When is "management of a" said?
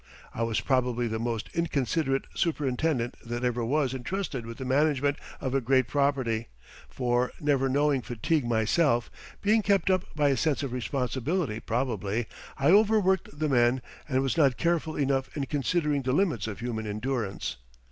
4.65-5.61